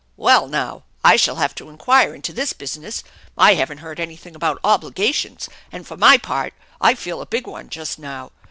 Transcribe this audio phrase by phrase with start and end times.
[0.31, 3.03] "Well, now I shall have to inquire into this business.
[3.37, 7.69] I haven't heard anything about obligations, and for my part I feel a big one
[7.69, 8.31] just now.